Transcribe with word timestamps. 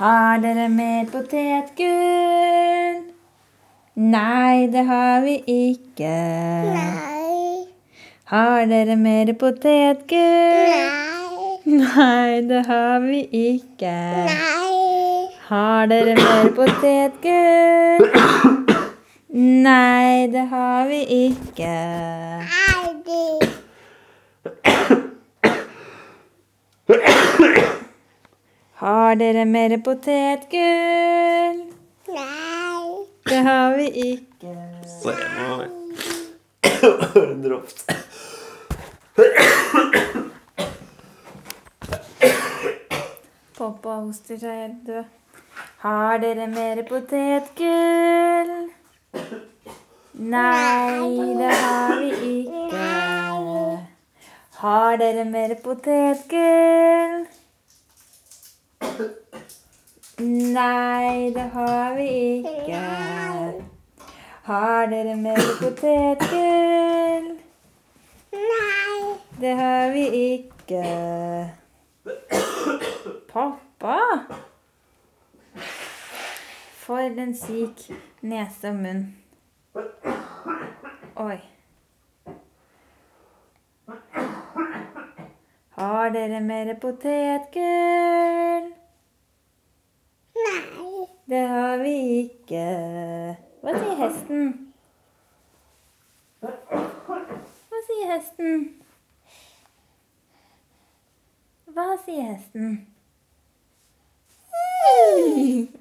Har 0.00 0.38
dere 0.40 0.68
mer 0.72 1.04
potetgull? 1.12 3.00
Nei, 4.12 4.66
det 4.72 4.84
har 4.88 5.20
vi 5.20 5.34
ikke. 5.54 6.12
Nei. 6.72 7.66
Har 8.32 8.64
dere 8.70 8.96
mer 8.96 9.32
potetgull? 9.42 10.70
Nei. 10.72 11.82
Nei, 11.82 12.40
det 12.48 12.62
har 12.70 13.04
vi 13.04 13.20
ikke. 13.42 13.92
Nei. 14.30 15.28
Har 15.50 15.90
dere 15.92 16.14
mer 16.16 16.48
potetgull? 16.56 18.08
Nei, 19.68 20.26
det 20.32 20.46
har 20.54 20.88
vi 20.88 21.02
ikke. 21.26 21.76
Aldri. 22.72 23.50
Har 28.80 29.16
dere 29.20 29.42
mer 29.44 29.74
potetgull? 29.84 31.58
Nei. 32.08 33.06
Det 33.28 33.40
har 33.44 33.74
vi 33.76 33.88
ikke. 34.02 34.52
Se 34.88 35.12
nå. 35.36 35.56
Dropp. 37.42 37.68
Pappa 43.58 43.96
hoster 43.98 44.40
seg 44.40 44.54
helt 44.62 44.86
død. 44.86 45.04
Har 45.84 46.22
dere 46.24 46.46
mer 46.54 46.80
potetgull? 46.88 48.54
Nei, 50.36 51.34
det 51.42 51.52
har 51.66 52.00
vi 52.00 52.32
ikke. 52.38 52.88
Har 54.62 54.96
dere 55.04 55.28
mer 55.36 55.54
potetgull? 55.68 57.28
Nei, 60.54 61.30
det 61.34 61.50
har 61.52 61.94
vi 61.94 62.08
ikke. 62.38 62.80
Har 64.42 64.86
dere 64.86 65.16
mer 65.16 65.40
potetgull? 65.60 67.30
Nei. 68.32 69.16
Det 69.40 69.54
har 69.56 69.90
vi 69.90 70.04
ikke. 70.34 70.82
Pappa! 73.32 73.98
For 76.74 76.98
en 76.98 77.34
syk 77.36 77.86
nese 78.20 78.68
og 78.68 78.82
munn. 78.82 79.06
Oi. 81.16 81.38
Har 85.78 86.12
dere 86.18 86.40
mer 86.44 86.74
potetgull? 86.82 88.39
Hesten. 94.00 94.72
Was 96.40 97.88
ihr 98.00 98.12
Hesten? 98.12 98.80
Was 101.66 102.08
ihr 102.08 102.22
Hesten? 102.22 102.86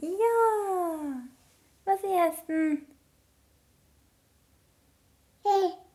Ja. 0.00 1.22
Was 1.84 2.02
ihr 2.02 2.24
Hesten? 2.24 2.86
Hey. 5.44 5.85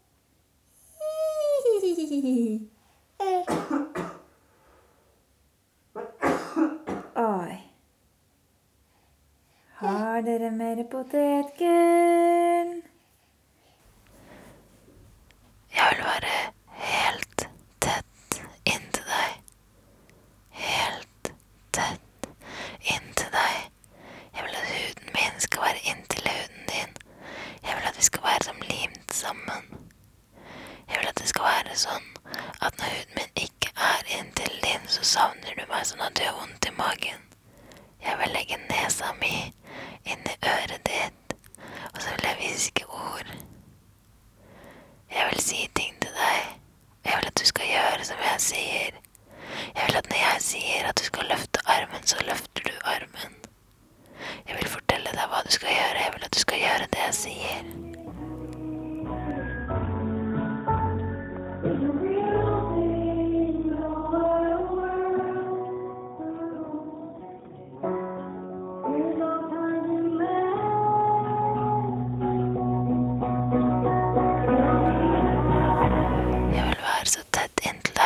Har 10.21 10.25
dere 10.27 10.51
mer 10.53 10.83
potetgull? 10.91 12.30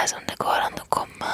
Tett 0.05 0.09
som 0.09 0.21
det 0.27 0.35
går 0.37 0.59
an 0.65 0.73
å 0.81 0.85
komme. 0.89 1.31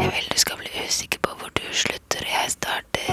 Jeg 0.00 0.10
vil 0.14 0.28
du 0.30 0.38
skal 0.38 0.56
bli 0.58 0.70
usikker 0.86 1.18
på 1.22 1.34
hvor 1.38 1.50
du 1.54 1.62
slutter 1.72 2.24
og 2.24 2.32
jeg 2.32 2.50
starter. 2.54 3.10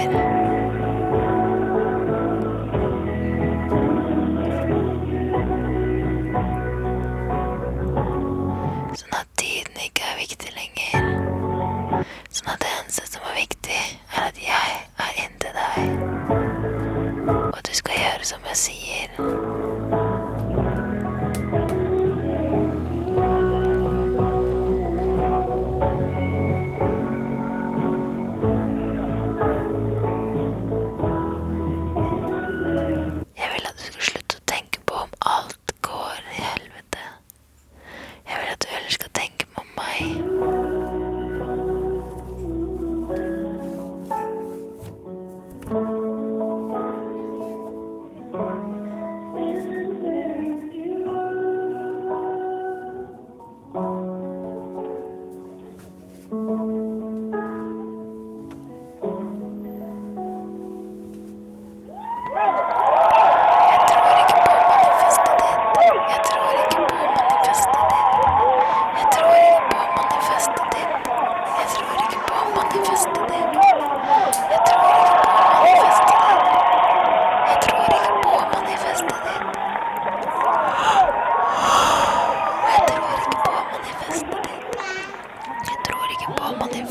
Sånn 8.99 9.17
at 9.19 9.27
tiden 9.35 9.83
ikke 9.83 10.07
er 10.07 10.21
viktig 10.21 10.55
lenger. 10.55 11.11
Sånn 12.31 12.53
at 12.53 12.63
det 12.63 12.71
eneste 12.77 13.07
som 13.11 13.27
er 13.33 13.41
viktig, 13.41 13.83
er 14.15 14.29
at 14.29 14.43
jeg 14.45 14.81
er 15.07 15.21
inntil 15.25 15.53
deg. 15.59 15.77
Og 17.49 17.61
du 17.65 17.75
skal 17.83 18.03
gjøre 18.05 18.33
som 18.33 18.51
jeg 18.53 18.63
sier. 18.67 19.38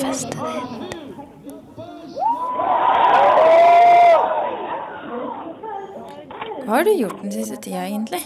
På 0.08 0.44
manifestet. 0.44 0.98
Hva 6.64 6.76
har 6.76 6.84
du 6.84 6.92
gjort 6.92 7.22
den 7.22 7.32
siste 7.32 7.56
tida, 7.64 7.84
egentlig? 7.86 8.20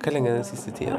Hvor 0.00 0.10
lenge 0.14 0.30
er 0.30 0.34
den 0.34 0.44
siste 0.48 0.72
tida? 0.72 0.96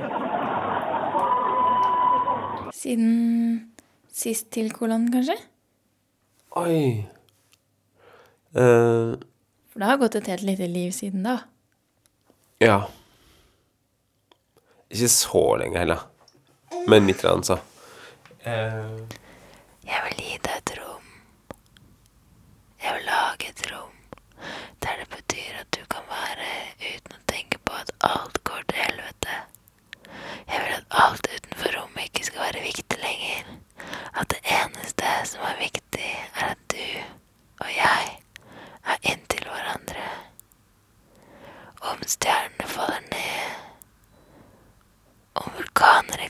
Siden 2.74 3.74
sist 4.13 4.52
til 4.54 4.72
kolon, 4.74 5.10
kanskje? 5.13 5.38
Oi. 6.62 7.06
Uh, 8.52 9.16
For 9.72 9.80
det 9.80 9.88
har 9.88 9.98
gått 10.02 10.16
et 10.19 10.28
helt 10.28 10.44
lite 10.44 10.68
liv 10.68 10.92
siden 10.92 11.24
da. 11.24 11.38
ja. 12.62 12.81
Ikke 14.92 15.10
så 15.10 15.44
lenge 15.62 15.80
heller. 15.80 16.04
Men 16.88 17.08
litt, 17.08 17.22
grann, 17.22 17.44
så. 17.44 17.60
Uh. 18.46 19.00
Jeg 19.88 20.04
vil 20.08 20.20
gi 20.20 20.38
deg 20.44 20.56
et 20.58 20.74
rom. 20.80 21.08
Jeg 22.84 22.98
vil 22.98 23.08
lage 23.08 23.50
et 23.54 23.66
rom 23.72 23.98
der 24.82 24.98
det 25.00 25.08
betyr 25.10 25.60
at 25.62 25.70
du 25.78 25.82
kan 25.94 26.06
være 26.10 26.48
uten 26.82 27.18
å 27.18 27.24
tenke 27.30 27.60
på 27.66 27.76
at 27.78 27.92
alt 28.08 28.40
går 28.48 28.64
til 28.72 28.80
helvete. 28.82 29.36
Jeg 30.50 30.64
vil 30.64 30.74
at 30.78 30.96
alt 31.04 31.28
utenfor 31.36 31.76
rommet 31.78 32.08
ikke 32.10 32.26
skal 32.30 32.46
være 32.48 32.64
viktig 32.66 33.00
lenger. 33.04 33.52
At 34.18 34.34
det 34.34 34.42
eneste 34.58 35.12
som 35.32 35.46
er 35.52 35.60
viktig, 35.62 36.10
er 36.42 36.54
at 36.56 36.64
du 36.74 36.88
og 37.62 37.70
jeg 37.76 38.10
er 38.94 38.98
inntil 39.14 39.46
hverandre. 39.48 40.08
Om 41.92 42.02
stjernene 42.16 42.68
faller 42.74 43.06
ned, 43.12 43.41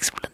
excellent 0.02 0.31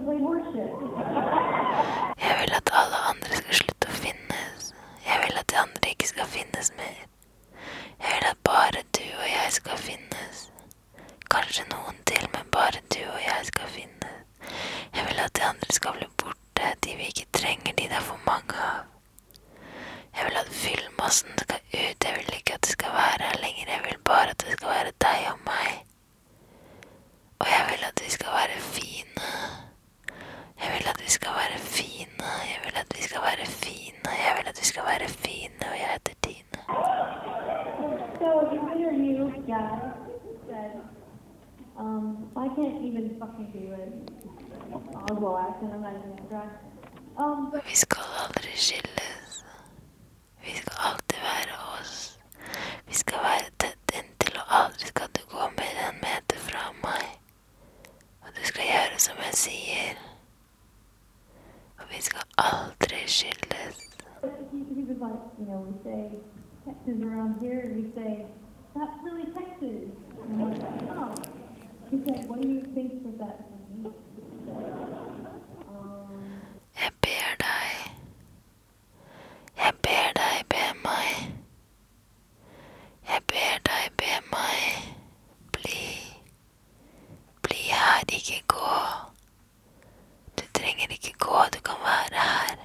Jeg 0.00 0.08
vil 2.40 2.52
at 2.56 2.70
alle 2.72 2.98
andre 3.10 3.36
skal 3.36 3.54
slutte 3.54 3.88
å 3.90 3.96
finnes. 4.00 4.62
Jeg 5.04 5.18
vil 5.22 5.40
at 5.40 5.48
de 5.52 5.58
andre 5.60 5.90
ikke 5.92 6.08
skal 6.08 6.28
finnes 6.36 6.70
mer. 6.78 7.02
Jeg 8.00 8.14
vil 8.14 8.28
at 8.30 8.40
bare 8.48 8.80
du 8.96 9.04
og 9.04 9.26
jeg 9.28 9.52
skal 9.58 9.76
finnes. 9.88 10.36
Kanskje 11.34 11.66
noen 11.74 12.00
til, 12.08 12.24
men 12.32 12.48
bare 12.56 12.80
du 12.94 13.02
og 13.10 13.20
jeg 13.26 13.50
skal 13.50 13.68
finnes. 13.74 14.48
Jeg 14.96 15.04
vil 15.10 15.20
at 15.26 15.36
de 15.36 15.44
andre 15.50 15.76
skal 15.78 15.92
bli 15.98 16.08
borte, 16.24 16.72
de 16.86 16.96
vi 16.96 17.04
ikke 17.12 17.28
trenger, 17.36 17.72
de 17.76 17.84
det 17.92 18.00
er 18.00 18.06
for 18.08 18.20
mange 18.24 18.56
av. 18.70 18.88
Jeg 20.16 20.22
vil 20.30 20.36
at 20.46 20.54
fyllmassen 20.62 21.32
skal 21.44 21.60
ut, 21.76 22.08
jeg 22.08 22.14
vil 22.16 22.38
ikke 22.40 22.56
at 22.56 22.64
det 22.64 22.72
skal 22.72 22.96
være 22.96 23.22
her 23.28 23.38
lenger, 23.44 23.66
jeg 23.76 23.82
vil 23.84 24.00
bare 24.04 24.32
at 24.32 24.40
det 24.46 24.56
skal 24.56 24.68
være 24.78 24.92
deg 25.06 25.28
og 25.34 25.44
meg. 25.50 25.84
Og 27.40 27.46
jeg 27.52 27.62
vil 27.68 27.84
at 27.92 28.04
vi 28.04 28.10
skal 28.16 28.32
være 28.40 28.60
fine. 28.72 29.28
Jeg 30.62 30.72
vil 30.78 30.88
at 30.88 31.00
vi 31.04 31.10
skal 31.10 31.30
være 31.30 31.58
fine, 31.58 32.24
jeg 32.52 32.60
vil 32.64 32.76
at 32.76 32.96
vi 32.96 33.02
skal 33.02 33.20
være 33.22 33.46
fine, 33.46 34.10
jeg 34.24 34.34
vil 34.38 34.48
at 34.48 34.60
vi 34.60 34.64
skal 34.64 34.82
være 34.84 35.08
fine, 35.08 35.60
og 35.70 35.76
jeg 35.78 35.88
heter 35.92 36.14
Tine. 36.22 38.09
So 38.20 38.52
interview 38.52 39.32
guy 39.46 39.92
said, 40.46 40.78
um, 41.78 42.30
I 42.36 42.48
can't 42.48 42.84
even 42.84 43.16
fucking 43.18 43.50
do 43.50 43.72
it. 43.72 44.10
Oswald 45.10 45.40
accent, 45.40 45.72
I'm 45.72 45.80
not 45.80 45.94
even 45.94 46.16
gonna 46.16 46.28
try. 46.28 46.46
Um, 47.16 47.50
but 47.50 47.64
Vi 47.64 47.74
skal 47.74 48.04
aldri 48.22 48.52
skilles. 48.54 49.44
Vi 50.44 50.50
skal 50.50 50.74
alltid 50.88 51.18
være 51.30 51.54
oss. 51.80 52.18
Vi 52.88 52.94
skal 52.94 53.18
være 53.28 53.48
tett 53.58 53.94
inntil, 53.98 54.36
og 54.36 54.46
aldri 54.58 54.86
skal 54.92 55.08
du 55.16 55.22
gå 55.32 55.48
mer 55.56 55.80
enn 55.80 55.94
en 55.94 56.00
meter 56.04 56.38
fra 56.48 56.64
meg. 56.84 57.06
Og 58.22 58.28
du 58.36 58.42
skal 58.50 58.64
gjøre 58.72 58.98
som 59.06 59.16
jeg 59.26 59.34
sier. 59.44 59.96
Og 61.78 61.84
vi 61.94 62.02
skal 62.02 62.22
aldri 62.36 63.00
skilles. 63.06 63.76
he, 64.52 64.58
he 64.74 64.82
was 64.84 64.98
like, 65.00 65.22
you 65.38 65.46
know, 65.48 65.60
we 65.64 65.72
say 65.84 66.20
Texas 66.66 67.02
around 67.02 67.40
here, 67.40 67.60
and 67.60 67.76
we 67.84 67.92
say, 67.94 68.26
that's 68.74 68.92
really 69.04 69.24
Texas. 69.32 69.90
And 70.22 70.42
I'm 70.42 70.50
like, 70.50 70.82
oh. 70.90 71.14
He 71.90 71.96
said, 72.06 72.28
what 72.28 72.40
do 72.40 72.48
you 72.48 72.62
think 72.74 73.02
that 73.04 73.18
that 73.18 73.50
means? 73.70 73.94
Um, 75.68 76.40
Jeg 76.80 76.92
ber 77.02 77.36
deg. 77.38 77.92
Jeg 79.58 79.72
ber 79.82 80.12
deg, 80.20 80.44
be 80.48 80.64
meg. 80.84 81.32
Jeg 83.08 83.20
ber 83.26 83.58
deg, 83.68 83.90
be 83.96 84.12
meg. 84.30 84.94
Bli. 85.52 85.82
Bli 87.42 87.56
her, 87.74 88.04
ikke 88.08 88.42
gå. 88.46 88.76
Du 90.38 90.44
trenger 90.54 90.88
ikke 90.90 91.12
gå, 91.18 91.38
du 91.54 91.60
kan 91.60 91.76
være 91.84 92.14
her. 92.20 92.56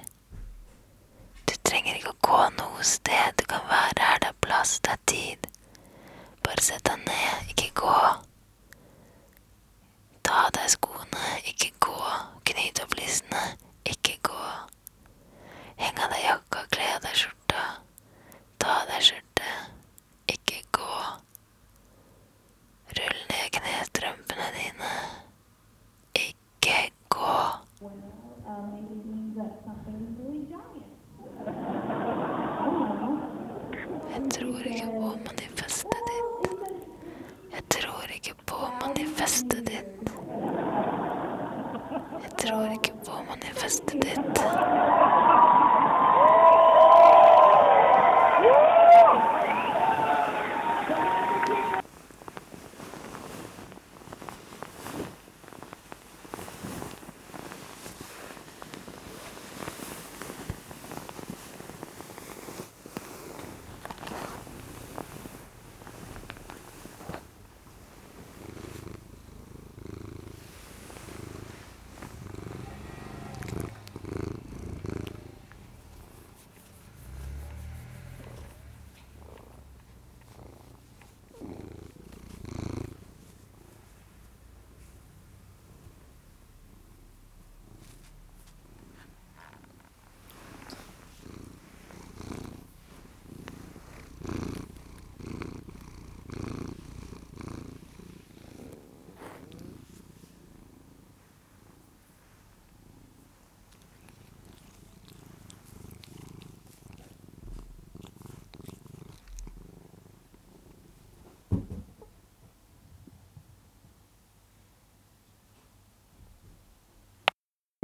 Du 1.48 1.54
trenger 1.64 1.94
ikke 1.98 2.14
å 2.14 2.20
gå 2.30 2.40
noe 2.60 2.82
sted, 2.86 3.34
du 3.40 3.44
kan 3.50 3.60
være 3.68 3.75
her, 4.66 4.78
det 4.82 4.90
er 4.92 4.98
tid. 5.06 5.46
Bare 6.44 6.62
sett 6.62 6.84
deg 6.86 6.98
ned, 7.06 7.50
ikke 7.52 7.70
gå. 7.80 7.94
Ta 10.26 10.40
av 10.46 10.52
deg 10.56 10.70
skoene, 10.72 11.26
ikke 11.50 11.70
gå. 11.86 11.98
Knyt 12.50 12.80
opp 12.82 12.94
lissene, 12.98 13.42
ikke 13.86 14.16
gå. 14.26 14.40
Heng 15.82 15.98
av 16.02 16.10
deg 16.14 16.24
jakka, 16.24 16.64
kle 16.74 16.88
av 16.96 17.04
deg 17.06 17.14
skjorta. 17.20 17.64
Ta 18.62 18.74
av 18.80 18.90
deg 18.90 19.06
skjørtet, 19.10 19.56
ikke 20.34 20.62
gå. 20.74 20.98
Rull 22.98 23.22
ned 23.30 23.48
knestrømpene 23.58 24.50
dine. 24.58 24.92
Ikke 26.26 26.78
gå. 27.12 27.34
well, 27.80 27.92
uh, 28.48 28.62
maybe 28.72 28.94
it 28.98 29.06
means 29.06 29.36
that 29.36 29.52
something's 29.64 30.18
really 30.18 30.46
giant. 30.50 30.86
Jeg 34.16 34.30
tror 34.30 34.60
ikke 34.66 34.84
på 34.96 35.08
manifestet 35.26 36.00
ditt. 36.08 36.56
Jeg 37.52 37.62
tror 37.70 38.06
ikke 38.16 38.34
på 38.46 38.56
manifestet 38.80 39.66
ditt. 39.66 40.12
Jeg 42.22 42.32
tror 42.38 42.64
ikke 42.72 42.92
på 43.66 43.96
manifestet 43.96 44.25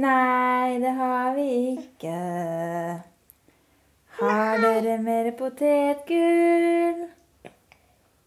Nei, 0.03 0.79
det 0.79 0.91
har 0.97 1.35
vi 1.35 1.47
ikke. 1.77 2.17
Har 4.19 4.57
dere 4.63 4.97
mer 4.99 5.29
potetgull? 5.39 7.03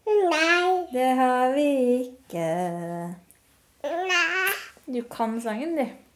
Nei. 0.07 0.87
Det 0.93 1.09
har 1.19 1.53
vi 1.53 1.67
ikke. 1.99 2.47
Nei. 3.83 4.55
Du 4.87 5.01
kan 5.11 5.37
sangen, 5.41 5.77
du. 5.77 6.06